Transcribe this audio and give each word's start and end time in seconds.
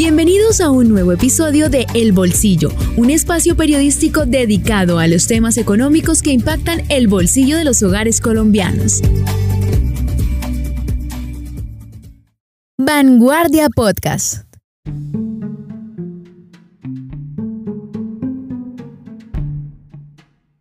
Bienvenidos 0.00 0.60
a 0.60 0.70
un 0.70 0.88
nuevo 0.88 1.10
episodio 1.10 1.68
de 1.70 1.84
El 1.92 2.12
Bolsillo, 2.12 2.70
un 2.96 3.10
espacio 3.10 3.56
periodístico 3.56 4.26
dedicado 4.26 5.00
a 5.00 5.08
los 5.08 5.26
temas 5.26 5.56
económicos 5.56 6.22
que 6.22 6.30
impactan 6.30 6.84
el 6.88 7.08
bolsillo 7.08 7.56
de 7.56 7.64
los 7.64 7.82
hogares 7.82 8.20
colombianos. 8.20 9.02
Vanguardia 12.78 13.66
Podcast. 13.74 14.44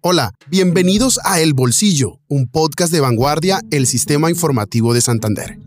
Hola, 0.01 0.33
bienvenidos 0.47 1.19
a 1.23 1.41
El 1.41 1.53
Bolsillo, 1.53 2.19
un 2.27 2.47
podcast 2.47 2.91
de 2.91 3.01
Vanguardia, 3.01 3.61
el 3.69 3.85
sistema 3.85 4.31
informativo 4.31 4.95
de 4.95 5.01
Santander. 5.01 5.59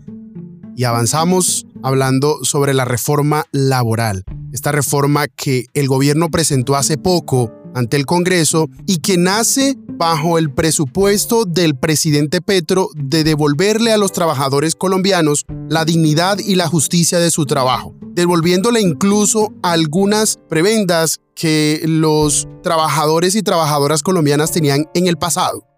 Y 0.77 0.85
avanzamos 0.85 1.67
hablando 1.83 2.45
sobre 2.45 2.75
la 2.75 2.85
reforma 2.85 3.45
laboral, 3.53 4.25
esta 4.53 4.73
reforma 4.73 5.29
que 5.29 5.67
el 5.75 5.89
gobierno 5.89 6.31
presentó 6.31 6.77
hace 6.77 6.99
poco 6.99 7.53
ante 7.75 7.97
el 7.97 8.07
Congreso 8.07 8.69
y 8.87 8.99
que 8.99 9.17
nace 9.17 9.77
bajo 9.89 10.39
el 10.39 10.53
presupuesto 10.53 11.45
del 11.45 11.77
presidente 11.77 12.41
Petro 12.41 12.89
de 12.95 13.25
devolverle 13.25 13.93
a 13.93 13.99
los 13.99 14.13
trabajadores 14.13 14.75
colombianos 14.75 15.45
la 15.69 15.85
dignidad 15.85 16.39
y 16.39 16.55
la 16.55 16.69
justicia 16.69 17.19
de 17.19 17.31
su 17.31 17.47
trabajo, 17.47 17.95
devolviéndole 18.15 18.81
incluso 18.81 19.53
algunas 19.63 20.39
prebendas 20.49 21.21
que 21.35 21.83
los 21.85 22.49
trabajadores 22.63 23.35
y 23.35 23.43
trabajadoras 23.43 24.03
colombianas 24.03 24.53
tenían 24.53 24.87
en 24.95 25.07
el 25.07 25.17
pasado. 25.17 25.70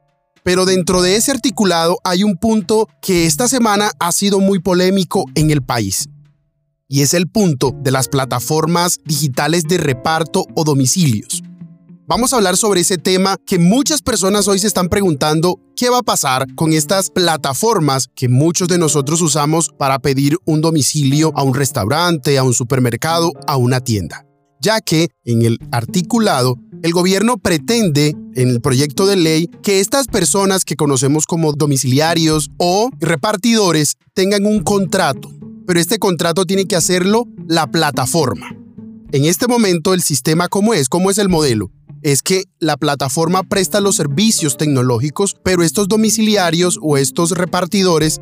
Pero 0.45 0.65
dentro 0.65 1.03
de 1.03 1.17
ese 1.17 1.31
articulado 1.31 1.99
hay 2.05 2.25
un 2.25 2.37
punto 2.37 2.89
que 3.01 3.27
esta 3.27 3.49
semana 3.49 3.93
ha 3.99 4.13
sido 4.13 4.41
muy 4.41 4.59
polémico 4.59 5.25
en 5.35 5.51
el 5.51 5.63
país. 5.63 6.09
Y 6.89 7.03
es 7.03 7.15
el 7.15 7.29
punto 7.29 7.75
de 7.81 7.91
las 7.91 8.09
plataformas 8.09 8.99
digitales 9.05 9.65
de 9.65 9.79
reparto 9.79 10.47
o 10.55 10.65
domicilios. 10.65 11.43
Vamos 12.09 12.33
a 12.33 12.37
hablar 12.37 12.57
sobre 12.57 12.81
ese 12.81 12.99
tema 12.99 13.37
que 13.47 13.59
muchas 13.59 14.03
personas 14.03 14.49
hoy 14.49 14.59
se 14.59 14.67
están 14.67 14.89
preguntando 14.89 15.61
qué 15.77 15.89
va 15.89 15.99
a 15.99 16.03
pasar 16.03 16.53
con 16.57 16.73
estas 16.73 17.09
plataformas 17.09 18.09
que 18.15 18.29
muchos 18.29 18.69
de 18.69 18.77
nosotros 18.77 19.23
usamos 19.23 19.71
para 19.79 20.01
pedir 20.01 20.37
un 20.45 20.61
domicilio 20.61 21.33
a 21.37 21.45
un 21.45 21.55
restaurante, 21.55 22.37
a 22.37 22.43
un 22.43 22.53
supermercado, 22.53 23.33
a 23.47 23.57
una 23.57 23.81
tienda. 23.81 24.27
Ya 24.61 24.81
que 24.81 25.09
en 25.25 25.43
el 25.43 25.59
articulado 25.71 26.59
el 26.83 26.93
gobierno 26.93 27.39
pretende, 27.39 28.17
en 28.35 28.49
el 28.49 28.61
proyecto 28.61 29.07
de 29.07 29.17
ley, 29.17 29.49
que 29.63 29.81
estas 29.81 30.09
personas 30.09 30.65
que 30.65 30.77
conocemos 30.77 31.27
como 31.27 31.53
domiciliarios 31.53 32.51
o 32.59 32.91
repartidores 32.99 33.97
tengan 34.15 34.47
un 34.47 34.63
contrato, 34.65 35.31
pero 35.67 35.79
este 35.79 35.99
contrato 35.99 36.45
tiene 36.45 36.67
que 36.67 36.77
hacerlo 36.77 37.27
la 37.47 37.69
plataforma. 37.69 38.57
En 39.13 39.25
este 39.25 39.47
momento 39.47 39.95
el 39.95 40.03
sistema 40.03 40.49
cómo 40.49 40.75
es, 40.75 40.89
cómo 40.89 41.11
es 41.11 41.19
el 41.19 41.29
modelo, 41.29 41.71
es 42.03 42.23
que 42.23 42.45
la 42.59 42.77
plataforma 42.77 43.45
presta 43.45 43.81
los 43.81 43.95
servicios 43.95 44.57
tecnológicos, 44.57 45.37
pero 45.45 45.63
estos 45.63 45.87
domiciliarios 45.87 46.81
o 46.83 46.97
estos 46.97 47.31
repartidores 47.31 48.21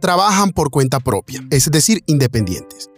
trabajan 0.00 0.50
por 0.50 0.70
cuenta 0.70 0.98
propia, 0.98 1.46
es 1.50 1.70
decir, 1.70 2.02
independientes. 2.06 2.89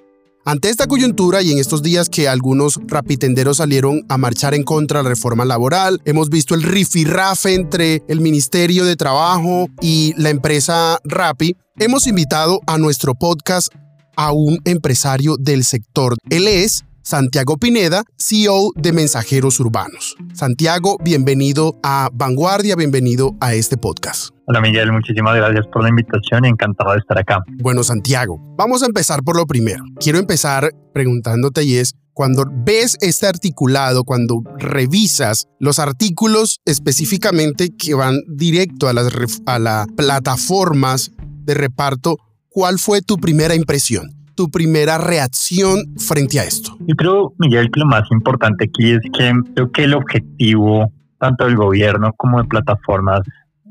Ante 0.44 0.70
esta 0.70 0.88
coyuntura 0.88 1.40
y 1.40 1.52
en 1.52 1.58
estos 1.58 1.84
días 1.84 2.08
que 2.08 2.28
algunos 2.28 2.80
rapitenderos 2.88 3.58
salieron 3.58 4.04
a 4.08 4.18
marchar 4.18 4.54
en 4.54 4.64
contra 4.64 4.98
de 4.98 5.04
la 5.04 5.10
reforma 5.10 5.44
laboral, 5.44 6.02
hemos 6.04 6.30
visto 6.30 6.56
el 6.56 6.64
rifirrafe 6.64 7.54
entre 7.54 8.02
el 8.08 8.20
Ministerio 8.20 8.84
de 8.84 8.96
Trabajo 8.96 9.68
y 9.80 10.14
la 10.16 10.30
empresa 10.30 10.98
Rappi, 11.04 11.54
hemos 11.78 12.08
invitado 12.08 12.60
a 12.66 12.76
nuestro 12.76 13.14
podcast 13.14 13.68
a 14.16 14.32
un 14.32 14.58
empresario 14.64 15.36
del 15.36 15.62
sector. 15.62 16.16
Él 16.28 16.48
es 16.48 16.84
Santiago 17.02 17.56
Pineda, 17.56 18.02
CEO 18.18 18.70
de 18.74 18.92
Mensajeros 18.92 19.60
Urbanos. 19.60 20.16
Santiago, 20.34 20.98
bienvenido 21.04 21.78
a 21.84 22.10
Vanguardia, 22.12 22.74
bienvenido 22.74 23.36
a 23.40 23.54
este 23.54 23.76
podcast. 23.76 24.30
Hola 24.52 24.60
Miguel, 24.60 24.92
muchísimas 24.92 25.34
gracias 25.34 25.66
por 25.68 25.82
la 25.82 25.88
invitación 25.88 26.44
y 26.44 26.48
encantado 26.48 26.92
de 26.92 26.98
estar 26.98 27.18
acá. 27.18 27.42
Bueno 27.62 27.82
Santiago, 27.82 28.38
vamos 28.54 28.82
a 28.82 28.86
empezar 28.86 29.22
por 29.22 29.34
lo 29.34 29.46
primero. 29.46 29.82
Quiero 29.98 30.18
empezar 30.18 30.72
preguntándote 30.92 31.64
y 31.64 31.78
es, 31.78 31.94
cuando 32.12 32.44
ves 32.46 32.98
este 33.00 33.26
articulado, 33.26 34.04
cuando 34.04 34.42
revisas 34.58 35.48
los 35.58 35.78
artículos 35.78 36.60
específicamente 36.66 37.70
que 37.74 37.94
van 37.94 38.18
directo 38.28 38.90
a 38.90 38.92
las, 38.92 39.08
a 39.46 39.58
las 39.58 39.86
plataformas 39.96 41.12
de 41.18 41.54
reparto, 41.54 42.18
¿cuál 42.50 42.78
fue 42.78 43.00
tu 43.00 43.16
primera 43.16 43.54
impresión? 43.54 44.10
tu 44.34 44.50
primera 44.50 44.98
reacción 44.98 45.94
frente 45.96 46.40
a 46.40 46.44
esto? 46.44 46.76
Yo 46.80 46.94
creo, 46.96 47.32
Miguel, 47.38 47.70
que 47.70 47.80
lo 47.80 47.86
más 47.86 48.04
importante 48.10 48.64
aquí 48.64 48.92
es 48.92 49.00
que 49.16 49.32
creo 49.54 49.70
que 49.70 49.84
el 49.84 49.94
objetivo 49.94 50.90
tanto 51.22 51.44
del 51.44 51.54
gobierno 51.54 52.12
como 52.16 52.42
de 52.42 52.48
plataformas 52.48 53.20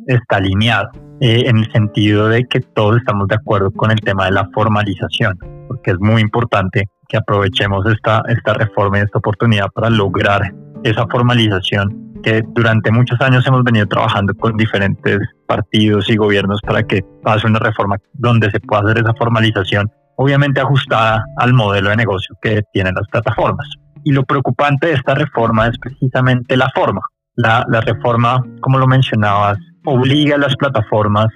está 0.07 0.37
alineado 0.37 0.89
eh, 1.19 1.43
en 1.45 1.57
el 1.57 1.71
sentido 1.71 2.27
de 2.27 2.43
que 2.45 2.59
todos 2.59 2.97
estamos 2.97 3.27
de 3.27 3.35
acuerdo 3.35 3.71
con 3.71 3.91
el 3.91 3.99
tema 3.99 4.25
de 4.25 4.31
la 4.31 4.49
formalización, 4.53 5.37
porque 5.67 5.91
es 5.91 5.99
muy 5.99 6.21
importante 6.21 6.89
que 7.07 7.17
aprovechemos 7.17 7.85
esta, 7.87 8.23
esta 8.27 8.53
reforma 8.53 8.99
y 8.99 9.01
esta 9.01 9.19
oportunidad 9.19 9.67
para 9.73 9.89
lograr 9.89 10.53
esa 10.83 11.05
formalización 11.07 12.11
que 12.23 12.43
durante 12.53 12.91
muchos 12.91 13.19
años 13.21 13.45
hemos 13.47 13.63
venido 13.63 13.87
trabajando 13.87 14.33
con 14.35 14.55
diferentes 14.55 15.19
partidos 15.47 16.09
y 16.09 16.15
gobiernos 16.15 16.61
para 16.61 16.83
que 16.83 17.03
pase 17.23 17.47
una 17.47 17.59
reforma 17.59 17.97
donde 18.13 18.51
se 18.51 18.59
pueda 18.59 18.83
hacer 18.83 18.99
esa 18.99 19.13
formalización 19.15 19.91
obviamente 20.21 20.61
ajustada 20.61 21.25
al 21.37 21.53
modelo 21.53 21.89
de 21.89 21.95
negocio 21.95 22.35
que 22.41 22.61
tienen 22.73 22.93
las 22.93 23.07
plataformas. 23.07 23.67
Y 24.03 24.11
lo 24.11 24.23
preocupante 24.23 24.87
de 24.87 24.93
esta 24.93 25.15
reforma 25.15 25.67
es 25.67 25.77
precisamente 25.79 26.55
la 26.57 26.69
forma. 26.75 27.01
La, 27.35 27.63
reforma, 27.81 28.43
como 28.61 28.77
lo 28.77 28.87
mencionabas, 28.87 29.57
obliga 29.85 30.35
a 30.35 30.39
las 30.39 30.55
plataformas 30.55 31.27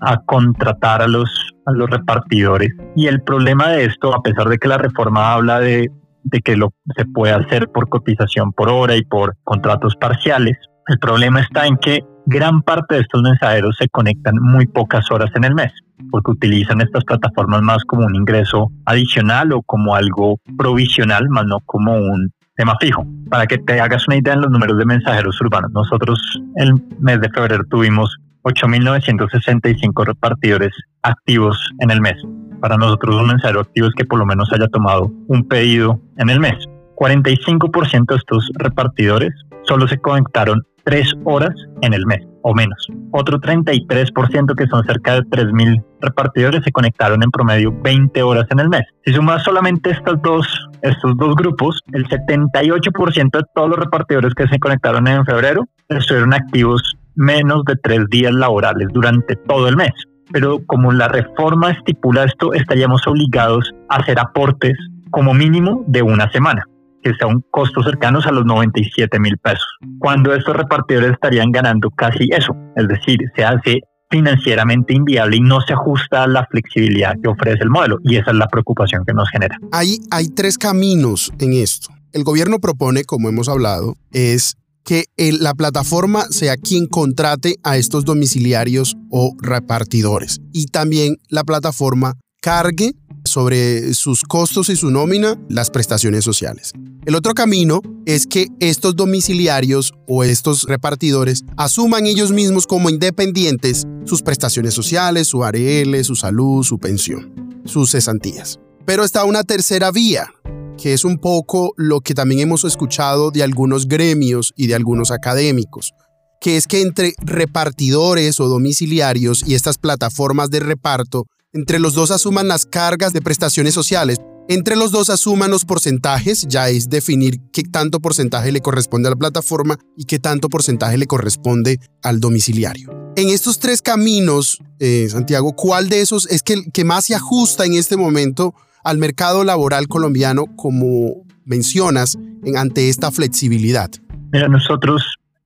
a 0.00 0.18
contratar 0.24 1.02
a 1.02 1.08
los, 1.08 1.30
a 1.66 1.72
los 1.72 1.88
repartidores. 1.90 2.70
Y 2.96 3.06
el 3.06 3.22
problema 3.22 3.68
de 3.68 3.84
esto, 3.84 4.14
a 4.14 4.22
pesar 4.22 4.48
de 4.48 4.58
que 4.58 4.68
la 4.68 4.78
reforma 4.78 5.32
habla 5.32 5.60
de, 5.60 5.88
de 6.24 6.40
que 6.40 6.56
lo, 6.56 6.72
se 6.96 7.04
puede 7.04 7.32
hacer 7.32 7.68
por 7.68 7.88
cotización 7.88 8.52
por 8.52 8.68
hora 8.68 8.96
y 8.96 9.02
por 9.02 9.36
contratos 9.44 9.94
parciales, 9.96 10.56
el 10.88 10.98
problema 10.98 11.40
está 11.40 11.66
en 11.66 11.76
que 11.76 12.00
gran 12.26 12.62
parte 12.62 12.96
de 12.96 13.00
estos 13.02 13.22
mensajeros 13.22 13.76
se 13.78 13.88
conectan 13.88 14.34
muy 14.40 14.66
pocas 14.66 15.10
horas 15.10 15.30
en 15.34 15.44
el 15.44 15.54
mes 15.54 15.72
porque 16.10 16.32
utilizan 16.32 16.80
estas 16.80 17.04
plataformas 17.04 17.62
más 17.62 17.84
como 17.84 18.06
un 18.06 18.14
ingreso 18.14 18.70
adicional 18.84 19.52
o 19.52 19.62
como 19.62 19.94
algo 19.94 20.40
provisional, 20.56 21.28
más 21.28 21.46
no 21.46 21.60
como 21.60 21.94
un 21.94 22.32
tema 22.56 22.76
fijo. 22.80 23.04
Para 23.30 23.46
que 23.46 23.58
te 23.58 23.80
hagas 23.80 24.06
una 24.08 24.16
idea 24.16 24.34
en 24.34 24.42
los 24.42 24.50
números 24.50 24.78
de 24.78 24.84
mensajeros 24.84 25.40
urbanos, 25.40 25.70
nosotros 25.72 26.20
el 26.56 26.72
mes 27.00 27.20
de 27.20 27.30
febrero 27.30 27.64
tuvimos 27.70 28.16
8.965 28.42 30.04
repartidores 30.04 30.72
activos 31.02 31.58
en 31.80 31.90
el 31.90 32.00
mes. 32.00 32.16
Para 32.60 32.76
nosotros 32.76 33.16
un 33.16 33.28
mensajero 33.28 33.60
activo 33.60 33.88
es 33.88 33.94
que 33.94 34.04
por 34.04 34.18
lo 34.18 34.26
menos 34.26 34.52
haya 34.52 34.68
tomado 34.68 35.10
un 35.28 35.46
pedido 35.48 36.00
en 36.18 36.30
el 36.30 36.40
mes. 36.40 36.54
45% 36.96 38.06
de 38.06 38.16
estos 38.16 38.50
repartidores 38.54 39.32
solo 39.62 39.88
se 39.88 39.98
conectaron 39.98 40.62
tres 40.84 41.12
horas 41.24 41.54
en 41.80 41.94
el 41.94 42.06
mes 42.06 42.31
o 42.42 42.54
menos. 42.54 42.86
Otro 43.10 43.38
33% 43.38 44.54
que 44.54 44.66
son 44.66 44.84
cerca 44.84 45.14
de 45.14 45.22
3.000 45.22 45.84
repartidores 46.00 46.62
se 46.64 46.72
conectaron 46.72 47.22
en 47.22 47.30
promedio 47.30 47.72
20 47.82 48.22
horas 48.22 48.46
en 48.50 48.60
el 48.60 48.68
mes. 48.68 48.82
Si 49.04 49.12
sumas 49.12 49.42
solamente 49.42 49.90
estos 49.90 50.20
dos, 50.22 50.68
estos 50.82 51.16
dos 51.16 51.34
grupos, 51.36 51.80
el 51.92 52.06
78% 52.08 53.30
de 53.30 53.44
todos 53.54 53.68
los 53.68 53.78
repartidores 53.78 54.34
que 54.34 54.48
se 54.48 54.58
conectaron 54.58 55.06
en 55.06 55.24
febrero 55.24 55.66
estuvieron 55.88 56.34
activos 56.34 56.96
menos 57.14 57.64
de 57.64 57.76
tres 57.76 58.06
días 58.10 58.32
laborales 58.32 58.88
durante 58.92 59.36
todo 59.36 59.68
el 59.68 59.76
mes. 59.76 59.92
Pero 60.32 60.60
como 60.66 60.92
la 60.92 61.08
reforma 61.08 61.70
estipula 61.70 62.24
esto, 62.24 62.54
estaríamos 62.54 63.06
obligados 63.06 63.70
a 63.88 63.96
hacer 63.96 64.18
aportes 64.18 64.76
como 65.10 65.34
mínimo 65.34 65.84
de 65.86 66.02
una 66.02 66.30
semana 66.32 66.64
que 67.02 67.14
sea 67.14 67.26
un 67.26 67.44
costo 67.50 67.82
cercanos 67.82 68.26
a 68.26 68.32
los 68.32 68.44
97 68.44 69.18
mil 69.20 69.38
pesos, 69.38 69.66
cuando 69.98 70.34
estos 70.34 70.56
repartidores 70.56 71.12
estarían 71.12 71.50
ganando 71.50 71.90
casi 71.90 72.28
eso, 72.30 72.54
es 72.76 72.88
decir, 72.88 73.18
se 73.36 73.44
hace 73.44 73.80
financieramente 74.10 74.94
inviable 74.94 75.36
y 75.38 75.40
no 75.40 75.60
se 75.62 75.72
ajusta 75.72 76.24
a 76.24 76.26
la 76.26 76.46
flexibilidad 76.46 77.14
que 77.22 77.30
ofrece 77.30 77.62
el 77.62 77.70
modelo 77.70 77.98
y 78.04 78.16
esa 78.16 78.30
es 78.30 78.36
la 78.36 78.46
preocupación 78.46 79.04
que 79.06 79.14
nos 79.14 79.28
genera. 79.30 79.58
Hay, 79.72 79.98
hay 80.10 80.28
tres 80.28 80.58
caminos 80.58 81.32
en 81.38 81.54
esto. 81.54 81.88
El 82.12 82.24
gobierno 82.24 82.58
propone, 82.60 83.04
como 83.04 83.30
hemos 83.30 83.48
hablado, 83.48 83.96
es 84.10 84.56
que 84.84 85.04
la 85.16 85.54
plataforma 85.54 86.24
sea 86.30 86.56
quien 86.56 86.86
contrate 86.86 87.56
a 87.62 87.78
estos 87.78 88.04
domiciliarios 88.04 88.96
o 89.10 89.34
repartidores 89.40 90.40
y 90.52 90.66
también 90.66 91.16
la 91.28 91.44
plataforma 91.44 92.14
cargue 92.42 92.92
sobre 93.24 93.94
sus 93.94 94.22
costos 94.22 94.68
y 94.68 94.76
su 94.76 94.90
nómina 94.90 95.38
las 95.48 95.70
prestaciones 95.70 96.24
sociales. 96.24 96.72
El 97.04 97.14
otro 97.14 97.34
camino 97.34 97.82
es 98.06 98.26
que 98.26 98.48
estos 98.60 98.94
domiciliarios 98.94 99.92
o 100.06 100.24
estos 100.24 100.64
repartidores 100.64 101.44
asuman 101.56 102.06
ellos 102.06 102.30
mismos 102.30 102.66
como 102.66 102.90
independientes 102.90 103.86
sus 104.04 104.22
prestaciones 104.22 104.74
sociales, 104.74 105.28
su 105.28 105.44
ARL, 105.44 106.04
su 106.04 106.14
salud, 106.14 106.62
su 106.62 106.78
pensión, 106.78 107.60
sus 107.64 107.90
cesantías. 107.90 108.60
Pero 108.84 109.04
está 109.04 109.24
una 109.24 109.44
tercera 109.44 109.90
vía, 109.90 110.32
que 110.76 110.92
es 110.92 111.04
un 111.04 111.18
poco 111.18 111.72
lo 111.76 112.00
que 112.00 112.14
también 112.14 112.40
hemos 112.40 112.64
escuchado 112.64 113.30
de 113.30 113.42
algunos 113.42 113.86
gremios 113.86 114.52
y 114.56 114.66
de 114.66 114.74
algunos 114.74 115.10
académicos, 115.10 115.92
que 116.40 116.56
es 116.56 116.66
que 116.66 116.82
entre 116.82 117.14
repartidores 117.18 118.40
o 118.40 118.48
domiciliarios 118.48 119.44
y 119.46 119.54
estas 119.54 119.78
plataformas 119.78 120.50
de 120.50 120.60
reparto, 120.60 121.26
entre 121.52 121.78
los 121.78 121.94
dos 121.94 122.10
asuman 122.10 122.48
las 122.48 122.66
cargas 122.66 123.12
de 123.12 123.20
prestaciones 123.20 123.74
sociales, 123.74 124.18
entre 124.48 124.74
los 124.74 124.90
dos 124.90 125.10
asuman 125.10 125.50
los 125.50 125.64
porcentajes, 125.64 126.46
ya 126.48 126.68
es 126.68 126.88
definir 126.88 127.38
qué 127.52 127.62
tanto 127.62 128.00
porcentaje 128.00 128.50
le 128.50 128.60
corresponde 128.60 129.08
a 129.08 129.10
la 129.10 129.16
plataforma 129.16 129.78
y 129.96 130.04
qué 130.04 130.18
tanto 130.18 130.48
porcentaje 130.48 130.98
le 130.98 131.06
corresponde 131.06 131.78
al 132.02 132.20
domiciliario. 132.20 132.90
En 133.16 133.28
estos 133.28 133.60
tres 133.60 133.82
caminos, 133.82 134.58
eh, 134.80 135.06
Santiago, 135.10 135.54
¿cuál 135.54 135.88
de 135.88 136.00
esos 136.00 136.26
es 136.26 136.42
que, 136.42 136.64
que 136.72 136.84
más 136.84 137.04
se 137.04 137.14
ajusta 137.14 137.66
en 137.66 137.74
este 137.74 137.96
momento 137.96 138.54
al 138.82 138.98
mercado 138.98 139.44
laboral 139.44 139.86
colombiano, 139.86 140.46
como 140.56 141.24
mencionas, 141.44 142.16
en, 142.42 142.56
ante 142.56 142.88
esta 142.88 143.12
flexibilidad? 143.12 143.90
Mira, 144.32 144.48
nosotros 144.48 145.04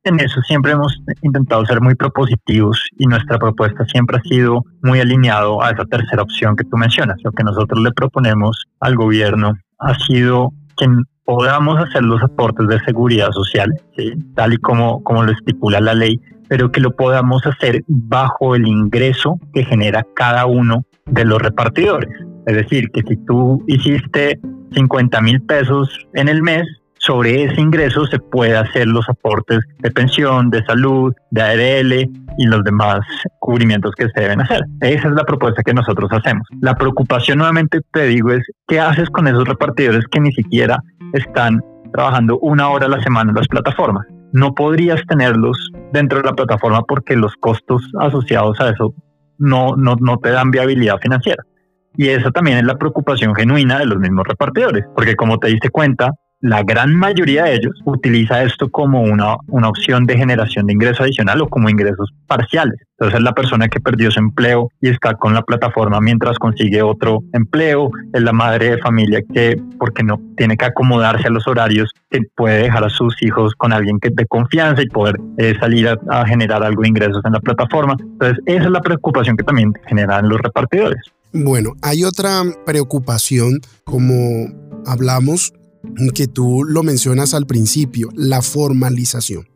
en 0.08 0.20
eso 0.20 0.40
siempre 0.42 0.72
hemos 0.72 0.98
intentado 1.22 1.64
ser 1.66 1.80
muy 1.80 1.94
propositivos 1.94 2.80
y 2.96 3.06
nuestra 3.06 3.38
propuesta 3.38 3.84
siempre 3.86 4.18
ha 4.18 4.22
sido 4.22 4.62
muy 4.82 5.00
alineado 5.00 5.62
a 5.62 5.70
esa 5.70 5.84
tercera 5.84 6.22
opción 6.22 6.56
que 6.56 6.64
tú 6.64 6.76
mencionas. 6.76 7.18
Lo 7.24 7.32
que 7.32 7.44
nosotros 7.44 7.80
le 7.82 7.92
proponemos 7.92 8.64
al 8.80 8.96
gobierno 8.96 9.54
ha 9.78 9.94
sido 9.98 10.52
que 10.76 10.86
podamos 11.24 11.78
hacer 11.78 12.02
los 12.02 12.22
aportes 12.22 12.68
de 12.68 12.80
seguridad 12.80 13.30
social, 13.32 13.70
tal 14.34 14.54
y 14.54 14.58
como, 14.58 15.02
como 15.02 15.24
lo 15.24 15.32
estipula 15.32 15.80
la 15.80 15.94
ley, 15.94 16.20
pero 16.48 16.70
que 16.70 16.80
lo 16.80 16.94
podamos 16.94 17.44
hacer 17.44 17.82
bajo 17.88 18.54
el 18.54 18.66
ingreso 18.66 19.38
que 19.52 19.64
genera 19.64 20.06
cada 20.14 20.46
uno 20.46 20.84
de 21.06 21.24
los 21.24 21.42
repartidores. 21.42 22.10
Es 22.46 22.54
decir, 22.54 22.90
que 22.90 23.02
si 23.02 23.16
tú 23.26 23.62
hiciste 23.66 24.38
50 24.72 25.20
mil 25.20 25.42
pesos 25.42 26.06
en 26.14 26.28
el 26.28 26.42
mes, 26.42 26.64
sobre 27.06 27.44
ese 27.44 27.60
ingreso 27.60 28.04
se 28.06 28.18
puede 28.18 28.56
hacer 28.56 28.86
los 28.88 29.08
aportes 29.08 29.60
de 29.78 29.90
pensión, 29.90 30.50
de 30.50 30.64
salud, 30.64 31.14
de 31.30 31.42
ARL 31.42 31.92
y 32.38 32.46
los 32.46 32.64
demás 32.64 33.00
cubrimientos 33.38 33.94
que 33.94 34.08
se 34.08 34.20
deben 34.20 34.40
hacer. 34.40 34.62
Esa 34.80 35.08
es 35.08 35.14
la 35.14 35.24
propuesta 35.24 35.62
que 35.62 35.72
nosotros 35.72 36.10
hacemos. 36.12 36.46
La 36.60 36.74
preocupación 36.74 37.38
nuevamente 37.38 37.80
te 37.92 38.06
digo 38.06 38.32
es 38.32 38.42
qué 38.66 38.80
haces 38.80 39.08
con 39.10 39.28
esos 39.28 39.46
repartidores 39.46 40.04
que 40.10 40.20
ni 40.20 40.32
siquiera 40.32 40.82
están 41.12 41.62
trabajando 41.92 42.38
una 42.40 42.68
hora 42.68 42.86
a 42.86 42.90
la 42.90 43.02
semana 43.02 43.30
en 43.30 43.36
las 43.36 43.48
plataformas. 43.48 44.06
No 44.32 44.54
podrías 44.54 45.00
tenerlos 45.06 45.70
dentro 45.92 46.18
de 46.18 46.24
la 46.24 46.32
plataforma 46.32 46.82
porque 46.82 47.16
los 47.16 47.34
costos 47.36 47.82
asociados 48.00 48.60
a 48.60 48.70
eso 48.70 48.92
no, 49.38 49.76
no, 49.76 49.94
no 50.00 50.18
te 50.18 50.30
dan 50.30 50.50
viabilidad 50.50 50.98
financiera. 51.00 51.42
Y 51.96 52.08
esa 52.08 52.30
también 52.30 52.58
es 52.58 52.64
la 52.64 52.76
preocupación 52.76 53.34
genuina 53.34 53.78
de 53.78 53.86
los 53.86 53.98
mismos 53.98 54.26
repartidores, 54.26 54.84
porque 54.94 55.16
como 55.16 55.38
te 55.38 55.48
diste 55.48 55.70
cuenta, 55.70 56.10
la 56.40 56.62
gran 56.62 56.94
mayoría 56.94 57.44
de 57.44 57.54
ellos 57.54 57.74
utiliza 57.84 58.42
esto 58.42 58.68
como 58.68 59.02
una, 59.02 59.36
una 59.48 59.68
opción 59.68 60.06
de 60.06 60.16
generación 60.16 60.66
de 60.66 60.74
ingreso 60.74 61.02
adicional 61.02 61.40
o 61.42 61.48
como 61.48 61.68
ingresos 61.68 62.12
parciales. 62.26 62.80
Entonces 62.98 63.22
la 63.22 63.32
persona 63.32 63.68
que 63.68 63.80
perdió 63.80 64.10
su 64.10 64.20
empleo 64.20 64.70
y 64.80 64.88
está 64.88 65.14
con 65.14 65.34
la 65.34 65.42
plataforma 65.42 66.00
mientras 66.00 66.38
consigue 66.38 66.82
otro 66.82 67.20
empleo, 67.32 67.90
es 68.12 68.22
la 68.22 68.32
madre 68.32 68.70
de 68.70 68.78
familia 68.78 69.20
que, 69.32 69.60
porque 69.78 70.02
no 70.02 70.20
tiene 70.36 70.56
que 70.56 70.66
acomodarse 70.66 71.28
a 71.28 71.30
los 71.30 71.46
horarios, 71.46 71.90
que 72.10 72.20
puede 72.34 72.62
dejar 72.62 72.84
a 72.84 72.90
sus 72.90 73.22
hijos 73.22 73.54
con 73.56 73.72
alguien 73.72 73.98
que 73.98 74.10
de 74.10 74.26
confianza 74.26 74.82
y 74.82 74.88
poder 74.88 75.16
eh, 75.38 75.54
salir 75.58 75.88
a, 75.88 75.98
a 76.10 76.26
generar 76.26 76.62
algo 76.62 76.82
de 76.82 76.88
ingresos 76.88 77.22
en 77.24 77.32
la 77.32 77.40
plataforma. 77.40 77.96
Entonces 77.98 78.38
esa 78.46 78.64
es 78.64 78.70
la 78.70 78.80
preocupación 78.80 79.36
que 79.36 79.44
también 79.44 79.72
generan 79.86 80.28
los 80.28 80.40
repartidores. 80.40 81.02
Bueno, 81.32 81.72
hay 81.82 82.04
otra 82.04 82.42
preocupación, 82.64 83.60
como 83.84 84.46
hablamos, 84.86 85.52
que 86.14 86.26
tú 86.28 86.64
lo 86.64 86.82
mencionas 86.82 87.34
al 87.34 87.46
principio, 87.46 88.08
la 88.14 88.42
formalización. 88.42 89.48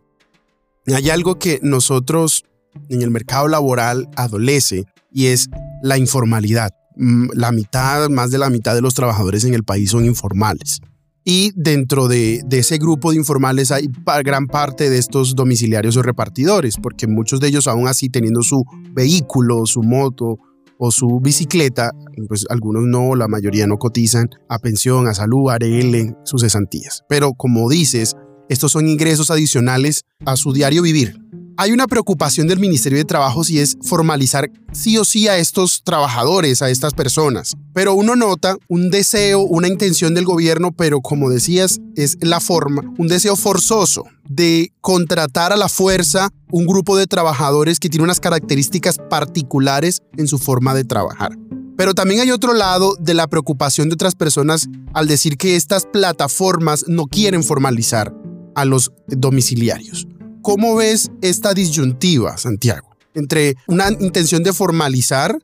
Hay 0.87 1.11
algo 1.11 1.39
que 1.39 1.61
nosotros 1.63 2.45
en 2.89 3.03
el 3.03 3.11
mercado 3.11 3.49
laboral 3.49 4.09
adolece 4.17 4.87
y 5.13 5.27
es 5.27 5.49
la 5.83 5.99
informalidad. 5.99 6.71
Mm, 6.97 7.29
la 7.35 7.53
mitad, 7.53 8.09
más 8.09 8.31
de 8.31 8.39
la 8.39 8.51
mitad 8.51 8.75
de 8.75 8.81
los 8.81 8.95
trabajadores 8.95 9.45
en 9.45 9.55
el 9.55 9.65
país 9.65 9.91
son 9.91 10.05
informales. 10.05 10.81
Y 11.25 11.53
dentro 11.55 12.09
de, 12.09 12.43
de, 12.47 12.59
ese 12.59 12.79
grupo 12.79 13.11
de 13.11 13.19
informales 13.19 13.71
hay 13.71 13.89
gran 14.25 14.47
parte 14.47 14.89
de 14.89 14.99
estos 14.99 15.37
domiciliarios 15.37 15.97
o 15.97 16.03
repartidores, 16.03 16.77
porque 16.83 17.07
muchos 17.07 17.41
de 17.41 17.49
ellos 17.49 17.69
aún 17.69 17.89
así 17.89 18.09
teniendo 18.09 18.43
su 18.43 18.65
vehículo, 18.95 19.67
su 19.67 19.83
moto, 19.83 20.39
o 20.81 20.91
su 20.91 21.21
bicicleta, 21.21 21.91
pues 22.27 22.47
algunos 22.49 22.85
no, 22.85 23.15
la 23.15 23.29
mayoría 23.29 23.67
no 23.67 23.77
cotizan 23.77 24.31
a 24.49 24.59
pensión, 24.59 25.07
a 25.09 25.15
salud, 25.15 25.51
a 25.51 25.55
ARL, 25.55 26.17
sus 26.25 26.41
cesantías. 26.41 27.05
Pero 27.07 27.35
como 27.35 27.69
dices, 27.69 28.17
estos 28.49 28.73
son 28.73 28.89
ingresos 28.89 29.31
adicionales 29.31 30.05
a 30.25 30.37
su 30.37 30.55
diario 30.55 30.83
vivir. 30.83 31.21
Hay 31.63 31.73
una 31.73 31.87
preocupación 31.87 32.47
del 32.47 32.59
Ministerio 32.59 32.97
de 32.97 33.05
Trabajo 33.05 33.45
si 33.45 33.59
es 33.59 33.77
formalizar 33.83 34.51
sí 34.73 34.97
o 34.97 35.05
sí 35.05 35.29
a 35.29 35.37
estos 35.37 35.83
trabajadores, 35.85 36.63
a 36.63 36.71
estas 36.71 36.95
personas. 36.95 37.55
Pero 37.75 37.93
uno 37.93 38.17
nota 38.17 38.57
un 38.69 38.89
deseo, 38.89 39.41
una 39.41 39.69
intención 39.69 40.15
del 40.15 40.25
gobierno, 40.25 40.73
pero 40.73 41.03
como 41.03 41.29
decías, 41.29 41.79
es 41.97 42.17
la 42.23 42.41
forma, 42.41 42.81
un 42.97 43.09
deseo 43.09 43.37
forzoso 43.37 44.05
de 44.27 44.73
contratar 44.81 45.53
a 45.53 45.59
la 45.59 45.69
fuerza 45.69 46.31
un 46.51 46.65
grupo 46.65 46.97
de 46.97 47.07
trabajadores 47.07 47.79
que 47.79 47.91
tiene 47.91 48.05
unas 48.05 48.21
características 48.21 48.97
particulares 49.11 50.01
en 50.17 50.29
su 50.29 50.39
forma 50.39 50.73
de 50.73 50.85
trabajar. 50.85 51.37
Pero 51.77 51.93
también 51.93 52.23
hay 52.23 52.31
otro 52.31 52.55
lado 52.55 52.97
de 52.99 53.13
la 53.13 53.27
preocupación 53.27 53.91
de 53.91 53.97
otras 53.97 54.15
personas 54.15 54.67
al 54.95 55.07
decir 55.07 55.37
que 55.37 55.57
estas 55.57 55.85
plataformas 55.85 56.87
no 56.89 57.05
quieren 57.05 57.45
formalizar 57.45 58.15
a 58.55 58.65
los 58.65 58.93
domiciliarios. 59.09 60.07
¿Cómo 60.43 60.77
ves 60.77 61.11
esta 61.23 61.53
disyuntiva, 61.53 62.37
Santiago? 62.37 62.89
Entre 63.15 63.55
una 63.67 63.91
intención 64.01 64.43
de 64.43 64.53
formalizar, 64.53 65.37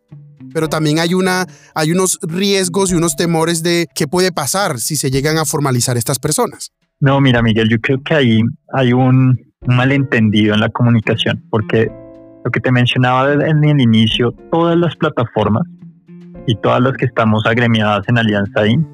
pero 0.54 0.68
también 0.68 0.98
hay, 0.98 1.14
una, 1.14 1.46
hay 1.74 1.92
unos 1.92 2.18
riesgos 2.22 2.90
y 2.90 2.94
unos 2.94 3.16
temores 3.16 3.62
de 3.62 3.88
qué 3.94 4.06
puede 4.06 4.32
pasar 4.32 4.78
si 4.78 4.96
se 4.96 5.10
llegan 5.10 5.36
a 5.36 5.44
formalizar 5.44 5.96
estas 5.96 6.18
personas. 6.18 6.72
No, 7.00 7.20
mira, 7.20 7.42
Miguel, 7.42 7.68
yo 7.68 7.78
creo 7.78 8.02
que 8.02 8.14
ahí 8.14 8.40
hay 8.72 8.92
un, 8.92 9.38
malentendido 9.66 10.54
en 10.54 10.60
la 10.60 10.68
comunicación, 10.70 11.44
porque 11.50 11.90
lo 12.44 12.50
que 12.50 12.60
te 12.60 12.70
mencionaba 12.70 13.32
en 13.32 13.64
el 13.64 13.80
inicio, 13.80 14.32
todas 14.50 14.78
las 14.78 14.94
plataformas 14.96 15.64
y 16.46 16.54
todas 16.56 16.80
las 16.80 16.96
que 16.96 17.06
estamos 17.06 17.44
agremiadas 17.46 18.08
en 18.08 18.18
Alianza 18.18 18.66
IN, 18.66 18.86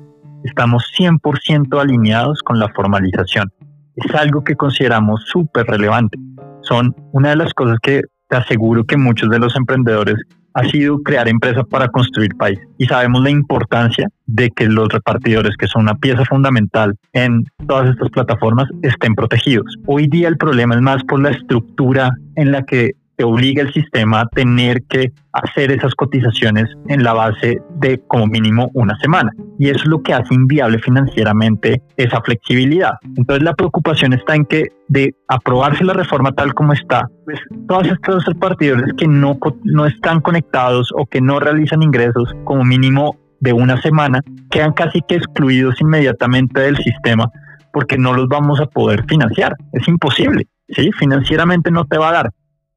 estamos 0.45 0.85
100% 0.99 1.81
alineados 1.81 2.41
con 2.43 2.59
la 2.59 2.69
formalización 2.71 3.53
es 3.97 4.15
algo 4.15 4.45
que 4.45 4.55
consideramos 4.55 5.23
súper 5.27 5.67
relevante. 5.67 6.19
Son 6.63 6.95
una 7.13 7.31
de 7.31 7.37
las 7.37 7.53
cosas 7.55 7.79
que 7.83 8.03
te 8.29 8.37
aseguro 8.37 8.85
que 8.85 8.97
muchos 8.97 9.29
de 9.31 9.39
los 9.39 9.55
emprendedores 9.57 10.17
ha 10.55 10.65
sido 10.65 10.99
crear 11.03 11.29
empresas 11.29 11.65
para 11.71 11.89
construir 11.89 12.35
país. 12.37 12.59
Y 12.79 12.87
sabemos 12.87 13.23
la 13.23 13.31
importancia 13.31 14.09
de 14.27 14.51
que 14.51 14.67
los 14.67 14.89
repartidores, 14.89 15.57
que 15.57 15.67
son 15.67 15.83
una 15.83 15.95
pieza 15.95 16.25
fundamental 16.25 16.95
en 17.13 17.45
todas 17.67 17.91
estas 17.91 18.11
plataformas, 18.11 18.69
estén 18.83 19.15
protegidos. 19.15 19.77
Hoy 19.87 20.09
día 20.09 20.29
el 20.29 20.37
problema 20.37 20.75
es 20.75 20.83
más 20.83 21.03
por 21.05 21.23
la 21.23 21.31
estructura 21.31 22.11
en 22.37 22.53
la 22.53 22.63
que 22.63 22.93
te 23.17 23.25
obliga 23.25 23.63
el 23.63 23.73
sistema 23.73 24.21
a 24.21 24.29
tener 24.29 24.83
que 24.89 25.13
hacer 25.33 25.71
esas 25.71 25.95
cotizaciones 25.95 26.67
en 26.89 27.03
la 27.03 27.13
base 27.13 27.61
de 27.77 28.01
como 28.09 28.27
mínimo 28.27 28.71
una 28.75 28.97
semana. 28.99 29.31
Y 29.59 29.69
eso 29.69 29.81
es 29.81 29.87
lo 29.87 30.03
que 30.03 30.15
hace 30.15 30.35
inviable 30.35 30.79
financieramente 30.79 31.83
esa 31.97 32.21
flexibilidad. 32.21 32.95
Entonces 33.17 33.43
la 33.43 33.55
preocupación 33.55 34.13
está 34.13 34.35
en 34.35 34.45
que 34.45 34.69
de 34.89 35.15
aprobarse 35.29 35.85
la 35.85 35.95
reforma 35.95 36.33
tal 36.33 36.55
como 36.55 36.73
está, 36.73 37.09
pues 37.25 37.39
todos 37.67 37.87
estos 37.87 38.25
repartidores 38.27 38.93
que 38.97 39.07
no, 39.07 39.39
no 39.65 39.87
están 39.87 40.21
conectados 40.21 40.91
o 40.97 41.07
que 41.07 41.21
no 41.21 41.41
realizan 41.41 41.83
ingresos 41.83 42.35
como 42.45 42.65
mínimo 42.65 43.17
de 43.41 43.53
una 43.53 43.81
semana 43.81 44.21
quedan 44.51 44.73
casi 44.73 45.01
que 45.09 45.17
excluidos 45.17 45.81
inmediatamente 45.81 46.61
del 46.61 46.77
sistema 46.77 47.31
porque 47.73 47.99
no 47.99 48.13
los 48.13 48.29
vamos 48.29 48.61
a 48.61 48.67
poder 48.67 49.05
financiar. 49.07 49.55
Es 49.73 49.89
imposible. 49.89 50.47
¿sí? 50.69 50.91
Financieramente 50.93 51.71
no 51.71 51.85
te 51.85 51.99
va 51.99 52.11
a 52.11 52.13
dar. 52.13 52.31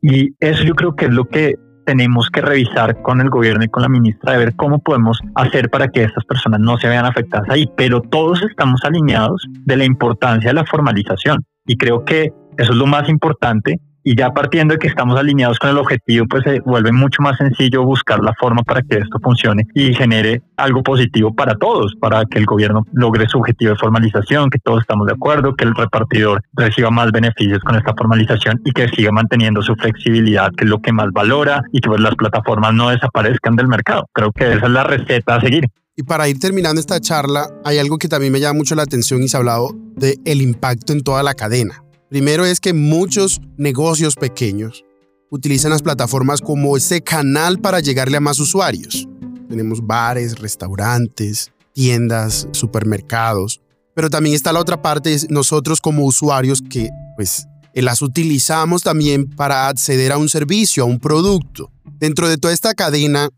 Y 0.08 0.36
eso 0.40 0.64
yo 0.64 0.76
creo 0.76 0.96
que 0.96 1.06
es 1.06 1.12
lo 1.12 1.26
que 1.26 1.56
tenemos 1.84 2.30
que 2.30 2.40
revisar 2.40 3.02
con 3.02 3.22
el 3.22 3.32
gobierno 3.32 3.64
y 3.64 3.70
con 3.70 3.82
la 3.82 3.90
ministra 3.90 4.34
de 4.34 4.38
ver 4.38 4.56
cómo 4.56 4.78
podemos 4.78 5.20
hacer 5.34 5.72
para 5.72 5.88
que 5.88 6.04
estas 6.04 6.24
personas 6.26 6.60
no 6.60 6.78
se 6.78 6.88
vean 6.88 7.06
afectadas 7.06 7.50
ahí. 7.50 7.68
Pero 7.76 8.02
todos 8.02 8.44
estamos 8.44 8.82
alineados 8.84 9.44
de 9.66 9.78
la 9.78 9.84
importancia 9.84 10.52
de 10.52 10.54
la 10.54 10.66
formalización. 10.66 11.44
Y 11.66 11.78
creo 11.78 12.06
que 12.06 12.32
eso 12.56 12.72
es 12.72 12.78
lo 12.78 12.86
más 12.86 13.10
importante 13.10 13.80
y 14.06 14.16
ya 14.16 14.32
partiendo 14.34 14.76
de 14.76 14.80
que 14.80 14.88
estamos 14.88 15.20
alineados 15.20 15.58
con 15.58 15.72
el 15.72 15.80
objetivo, 15.80 16.28
pues 16.30 16.44
se 16.44 16.60
vuelve 16.60 16.92
mucho 16.92 17.24
más 17.24 17.38
sencillo 17.38 17.84
buscar 17.84 18.20
la 18.20 18.34
forma 18.40 18.62
para 18.62 18.84
que 18.84 19.00
esto 19.00 19.18
funcione 19.22 19.68
y 19.74 19.96
genere 19.96 20.44
algo 20.58 20.84
positivo 20.84 21.34
para 21.34 21.56
todos, 21.56 21.96
para 22.00 22.24
que 22.26 22.38
el 22.38 22.46
gobierno 22.46 22.86
logre 22.94 23.28
su 23.28 23.40
objetivo 23.40 23.72
de 23.72 23.78
formalización, 23.78 24.52
que 24.52 24.60
todos 24.60 24.82
estamos 24.82 25.08
de 25.08 25.14
acuerdo, 25.14 25.56
que 25.56 25.64
el 25.64 25.74
repartidor 25.74 26.44
reciba 26.54 26.92
más 26.92 27.12
beneficios 27.12 27.60
con 27.64 27.76
esta 27.76 27.96
formalización 27.98 28.62
y 28.64 28.72
que 28.72 28.88
siga 28.90 29.12
manteniendo 29.12 29.64
su 29.64 29.74
flexibilidad, 29.76 30.52
que 30.56 30.66
es 30.66 30.70
lo 30.70 30.80
que 30.80 30.94
más 30.94 31.08
valora 31.12 31.64
y 31.72 31.82
que 31.82 31.90
pues, 31.90 32.00
las 32.00 32.16
plataformas 32.16 32.76
no 32.76 32.90
desaparezcan 32.90 33.56
del 33.56 33.68
mercado. 33.68 34.08
Creo 34.14 34.32
que 34.32 34.54
esa 34.54 34.68
es 34.68 34.72
la 34.72 34.84
receta 34.84 35.36
a 35.36 35.42
seguir. 35.42 35.66
Y 35.98 36.04
para 36.04 36.28
ir 36.28 36.40
terminando 36.40 36.80
esta 36.80 37.00
charla, 37.00 37.48
hay 37.64 37.80
algo 37.80 37.98
que 37.98 38.08
también 38.08 38.32
me 38.32 38.40
llama 38.40 38.58
mucho 38.58 38.76
la 38.76 38.84
atención 38.84 39.24
y 39.24 39.30
se 39.30 39.38
ha 39.38 39.40
hablado 39.40 39.70
de 39.96 40.20
el 40.26 40.42
impacto 40.42 40.94
en 40.94 41.02
toda 41.02 41.24
la 41.24 41.34
cadena. 41.34 41.85
Primero 42.10 42.46
es 42.46 42.60
que 42.60 42.74
muchos 42.74 43.42
negocios 43.58 44.16
pequeños 44.16 44.86
utilizan 45.32 45.72
las 45.72 45.82
plataformas 45.82 46.40
como 46.40 46.78
ese 46.78 47.02
canal 47.02 47.60
para 47.60 47.80
llegarle 47.80 48.18
a 48.18 48.22
más 48.22 48.40
usuarios. 48.40 49.08
Tenemos 49.50 49.86
bares, 49.86 50.40
restaurantes, 50.40 51.52
tiendas, 51.74 52.48
supermercados, 52.52 53.62
pero 53.96 54.10
también 54.10 54.36
está 54.36 54.54
la 54.54 54.60
otra 54.60 54.82
parte, 54.82 55.16
nosotros 55.30 55.82
como 55.82 56.06
usuarios 56.06 56.62
que 56.62 56.90
pues 57.16 57.48
las 57.74 58.02
utilizamos 58.02 58.84
también 58.84 59.30
para 59.30 59.68
acceder 59.68 60.12
a 60.12 60.18
un 60.18 60.30
servicio, 60.30 60.84
a 60.84 60.88
un 60.88 61.00
producto. 61.00 61.72
Dentro 61.98 62.30
de 62.30 62.38
toda 62.38 62.54
esta 62.54 62.74
cadena, 62.74 63.30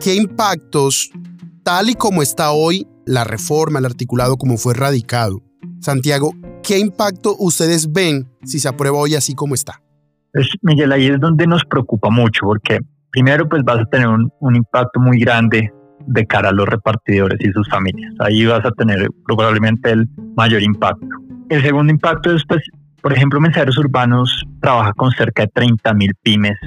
¿qué 0.00 0.14
impactos, 0.14 1.10
tal 1.62 1.90
y 1.90 1.94
como 1.94 2.22
está 2.22 2.52
hoy 2.52 2.86
la 3.06 3.24
reforma, 3.24 3.78
el 3.78 3.86
articulado 3.86 4.36
como 4.36 4.56
fue 4.56 4.74
radicado? 4.74 5.42
Santiago, 5.80 6.34
¿qué 6.66 6.78
impacto 6.78 7.36
ustedes 7.38 7.92
ven 7.92 8.26
si 8.42 8.58
se 8.58 8.68
aprueba 8.68 8.98
hoy 8.98 9.14
así 9.14 9.34
como 9.34 9.54
está? 9.54 9.80
Pues 10.32 10.48
Miguel, 10.62 10.92
ahí 10.92 11.06
es 11.06 11.20
donde 11.20 11.46
nos 11.46 11.64
preocupa 11.64 12.10
mucho, 12.10 12.46
porque 12.46 12.80
primero 13.10 13.48
pues 13.48 13.62
vas 13.62 13.80
a 13.80 13.84
tener 13.84 14.08
un, 14.08 14.32
un 14.40 14.56
impacto 14.56 14.98
muy 14.98 15.20
grande 15.20 15.72
de 16.06 16.26
cara 16.26 16.48
a 16.48 16.52
los 16.52 16.66
repartidores 16.66 17.38
y 17.40 17.52
sus 17.52 17.68
familias. 17.68 18.12
Ahí 18.18 18.44
vas 18.46 18.64
a 18.64 18.70
tener 18.72 19.08
probablemente 19.26 19.90
el 19.90 20.08
mayor 20.36 20.62
impacto. 20.62 21.06
El 21.50 21.62
segundo 21.62 21.92
impacto 21.92 22.34
es, 22.34 22.42
pues, 22.48 22.62
por 23.00 23.12
ejemplo, 23.12 23.40
Mensajeros 23.40 23.78
Urbanos 23.78 24.44
trabaja 24.60 24.92
con 24.94 25.10
cerca 25.12 25.42
de 25.42 25.48
30 25.48 25.94
mil 25.94 26.14
pymes 26.22 26.58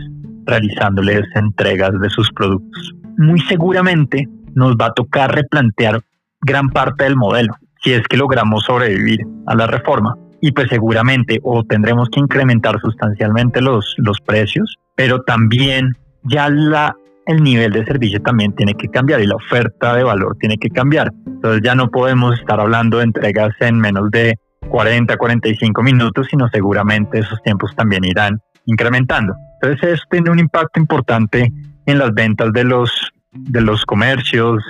realizándoles 0.45 1.23
entregas 1.35 1.91
de 1.99 2.09
sus 2.09 2.31
productos. 2.31 2.93
Muy 3.17 3.39
seguramente 3.41 4.27
nos 4.53 4.75
va 4.75 4.87
a 4.87 4.93
tocar 4.93 5.33
replantear 5.33 6.01
gran 6.41 6.69
parte 6.69 7.03
del 7.03 7.15
modelo 7.15 7.53
si 7.83 7.93
es 7.93 8.03
que 8.07 8.17
logramos 8.17 8.63
sobrevivir 8.65 9.19
a 9.45 9.55
la 9.55 9.67
reforma. 9.67 10.15
Y 10.41 10.51
pues 10.51 10.67
seguramente 10.69 11.39
o 11.43 11.63
tendremos 11.63 12.09
que 12.09 12.19
incrementar 12.19 12.79
sustancialmente 12.79 13.61
los, 13.61 13.95
los 13.97 14.21
precios, 14.21 14.77
pero 14.95 15.23
también 15.23 15.93
ya 16.23 16.49
la 16.49 16.95
el 17.27 17.43
nivel 17.43 17.73
de 17.73 17.85
servicio 17.85 18.21
también 18.21 18.55
tiene 18.55 18.73
que 18.73 18.87
cambiar 18.87 19.19
y 19.19 19.27
la 19.27 19.35
oferta 19.35 19.93
de 19.95 20.03
valor 20.03 20.37
tiene 20.39 20.57
que 20.57 20.69
cambiar. 20.69 21.11
Entonces 21.25 21.61
ya 21.63 21.75
no 21.75 21.91
podemos 21.91 22.39
estar 22.39 22.59
hablando 22.59 22.97
de 22.99 23.03
entregas 23.03 23.51
en 23.59 23.79
menos 23.79 24.09
de 24.11 24.39
40, 24.69 25.17
45 25.17 25.83
minutos, 25.83 26.27
sino 26.29 26.47
seguramente 26.47 27.19
esos 27.19 27.41
tiempos 27.43 27.75
también 27.75 28.05
irán 28.05 28.39
incrementando. 28.65 29.35
Entonces 29.61 29.93
eso 29.93 30.03
tiene 30.09 30.31
un 30.31 30.39
impacto 30.39 30.79
importante 30.79 31.51
en 31.85 31.97
las 31.97 32.13
ventas 32.13 32.51
de 32.53 32.63
los, 32.63 33.11
de 33.31 33.61
los 33.61 33.85
comercios, 33.85 34.63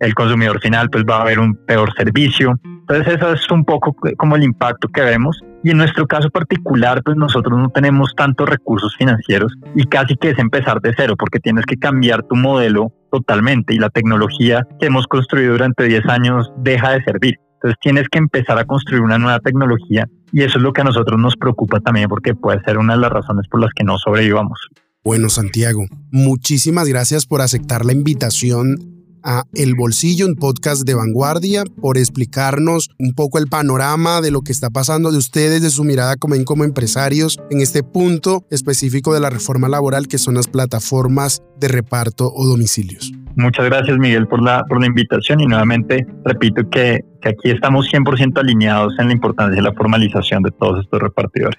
el 0.00 0.14
consumidor 0.14 0.60
final 0.60 0.90
pues 0.90 1.04
va 1.08 1.20
a 1.20 1.24
ver 1.24 1.38
un 1.38 1.54
peor 1.66 1.92
servicio. 1.96 2.54
Entonces 2.64 3.16
eso 3.16 3.32
es 3.32 3.50
un 3.50 3.64
poco 3.64 3.94
como 4.16 4.36
el 4.36 4.44
impacto 4.44 4.88
que 4.88 5.02
vemos 5.02 5.42
y 5.62 5.70
en 5.70 5.78
nuestro 5.78 6.06
caso 6.06 6.30
particular, 6.30 7.02
pues 7.04 7.16
nosotros 7.16 7.58
no 7.58 7.68
tenemos 7.70 8.14
tantos 8.16 8.48
recursos 8.48 8.94
financieros 8.96 9.52
y 9.74 9.84
casi 9.84 10.16
que 10.16 10.30
es 10.30 10.38
empezar 10.38 10.80
de 10.80 10.94
cero 10.96 11.14
porque 11.18 11.40
tienes 11.40 11.66
que 11.66 11.76
cambiar 11.76 12.22
tu 12.22 12.36
modelo 12.36 12.92
totalmente 13.10 13.74
y 13.74 13.78
la 13.78 13.90
tecnología 13.90 14.66
que 14.80 14.86
hemos 14.86 15.06
construido 15.06 15.52
durante 15.52 15.84
10 15.84 16.06
años 16.06 16.52
deja 16.58 16.92
de 16.92 17.02
servir. 17.02 17.36
Entonces 17.54 17.78
tienes 17.82 18.08
que 18.08 18.18
empezar 18.18 18.56
a 18.58 18.64
construir 18.64 19.02
una 19.02 19.18
nueva 19.18 19.40
tecnología 19.40 20.06
y 20.32 20.42
eso 20.42 20.58
es 20.58 20.62
lo 20.62 20.72
que 20.72 20.82
a 20.82 20.84
nosotros 20.84 21.18
nos 21.18 21.36
preocupa 21.36 21.80
también 21.80 22.08
porque 22.08 22.34
puede 22.34 22.62
ser 22.62 22.78
una 22.78 22.94
de 22.94 23.00
las 23.00 23.10
razones 23.10 23.48
por 23.50 23.60
las 23.60 23.72
que 23.74 23.82
no 23.82 23.98
sobrevivamos. 23.98 24.60
Bueno, 25.02 25.28
Santiago, 25.28 25.86
muchísimas 26.12 26.86
gracias 26.86 27.26
por 27.26 27.40
aceptar 27.40 27.84
la 27.84 27.92
invitación 27.92 28.97
a 29.22 29.44
El 29.54 29.74
Bolsillo, 29.74 30.26
un 30.26 30.34
podcast 30.34 30.86
de 30.86 30.94
vanguardia, 30.94 31.64
por 31.80 31.98
explicarnos 31.98 32.90
un 32.98 33.12
poco 33.14 33.38
el 33.38 33.46
panorama 33.46 34.20
de 34.20 34.30
lo 34.30 34.42
que 34.42 34.52
está 34.52 34.70
pasando 34.70 35.10
de 35.10 35.18
ustedes, 35.18 35.62
de 35.62 35.70
su 35.70 35.84
mirada 35.84 36.16
como, 36.16 36.34
como 36.44 36.64
empresarios 36.64 37.38
en 37.50 37.60
este 37.60 37.82
punto 37.82 38.44
específico 38.50 39.14
de 39.14 39.20
la 39.20 39.30
reforma 39.30 39.68
laboral 39.68 40.08
que 40.08 40.18
son 40.18 40.34
las 40.34 40.48
plataformas 40.48 41.42
de 41.58 41.68
reparto 41.68 42.32
o 42.34 42.46
domicilios. 42.46 43.12
Muchas 43.36 43.66
gracias 43.66 43.96
Miguel 43.98 44.26
por 44.26 44.42
la, 44.42 44.64
por 44.64 44.80
la 44.80 44.86
invitación 44.86 45.40
y 45.40 45.46
nuevamente 45.46 46.06
repito 46.24 46.68
que, 46.70 47.04
que 47.22 47.28
aquí 47.28 47.50
estamos 47.50 47.86
100% 47.92 48.38
alineados 48.38 48.94
en 48.98 49.08
la 49.08 49.12
importancia 49.12 49.54
de 49.54 49.62
la 49.62 49.72
formalización 49.72 50.42
de 50.42 50.50
todos 50.50 50.80
estos 50.84 51.00
repartidores. 51.00 51.58